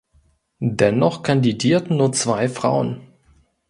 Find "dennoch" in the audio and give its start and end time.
0.63-1.21